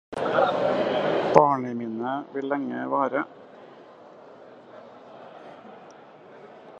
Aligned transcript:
Barneminnet 1.35 2.25
vil 2.37 2.43
lenge 2.53 2.79
vare 2.93 3.23